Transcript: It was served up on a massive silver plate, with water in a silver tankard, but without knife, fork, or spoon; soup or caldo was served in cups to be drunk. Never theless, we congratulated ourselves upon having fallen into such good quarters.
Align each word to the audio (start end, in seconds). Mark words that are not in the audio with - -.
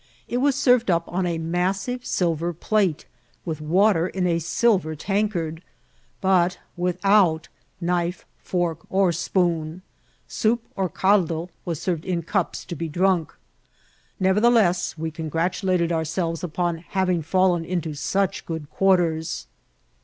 It 0.27 0.37
was 0.37 0.55
served 0.55 0.89
up 0.89 1.03
on 1.07 1.27
a 1.27 1.37
massive 1.37 2.07
silver 2.07 2.53
plate, 2.53 3.05
with 3.45 3.61
water 3.61 4.07
in 4.07 4.25
a 4.25 4.39
silver 4.39 4.95
tankard, 4.95 5.61
but 6.21 6.57
without 6.75 7.49
knife, 7.79 8.25
fork, 8.39 8.79
or 8.89 9.11
spoon; 9.11 9.83
soup 10.27 10.63
or 10.75 10.89
caldo 10.89 11.51
was 11.65 11.79
served 11.79 12.03
in 12.03 12.23
cups 12.23 12.65
to 12.65 12.75
be 12.75 12.89
drunk. 12.89 13.31
Never 14.19 14.41
theless, 14.41 14.97
we 14.97 15.11
congratulated 15.11 15.91
ourselves 15.91 16.43
upon 16.43 16.79
having 16.79 17.21
fallen 17.21 17.63
into 17.63 17.93
such 17.93 18.47
good 18.47 18.71
quarters. 18.71 19.45